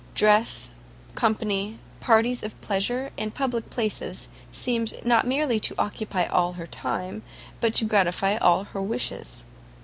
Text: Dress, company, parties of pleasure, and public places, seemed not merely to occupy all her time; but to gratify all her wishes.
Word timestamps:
Dress, 0.15 0.69
company, 1.13 1.77
parties 1.99 2.41
of 2.41 2.59
pleasure, 2.59 3.11
and 3.19 3.35
public 3.35 3.69
places, 3.69 4.29
seemed 4.51 4.95
not 5.05 5.27
merely 5.27 5.59
to 5.59 5.75
occupy 5.77 6.25
all 6.25 6.53
her 6.53 6.65
time; 6.65 7.21
but 7.59 7.75
to 7.75 7.85
gratify 7.85 8.35
all 8.37 8.63
her 8.63 8.81
wishes. 8.81 9.43